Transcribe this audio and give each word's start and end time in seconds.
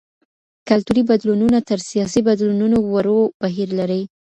کلتوري 0.67 1.01
بدلونونه 1.11 1.59
تر 1.69 1.79
سياسي 1.89 2.19
بدلونونو 2.29 2.77
ورو 2.93 3.17
بهير 3.41 3.69
لري. 3.79 4.01